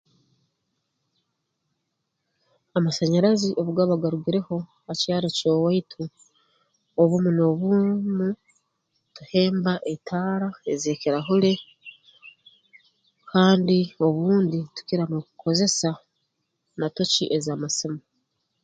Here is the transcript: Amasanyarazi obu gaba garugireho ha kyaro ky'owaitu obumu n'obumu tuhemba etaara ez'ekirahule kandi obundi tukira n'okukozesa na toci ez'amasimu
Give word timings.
Amasanyarazi 2.77 3.49
obu 3.59 3.71
gaba 3.77 4.01
garugireho 4.01 4.55
ha 4.85 4.93
kyaro 5.01 5.27
ky'owaitu 5.37 6.03
obumu 7.01 7.29
n'obumu 7.33 8.27
tuhemba 9.15 9.73
etaara 9.93 10.49
ez'ekirahule 10.73 11.53
kandi 13.31 13.77
obundi 14.05 14.59
tukira 14.75 15.03
n'okukozesa 15.07 15.89
na 16.79 16.87
toci 16.95 17.23
ez'amasimu 17.37 17.99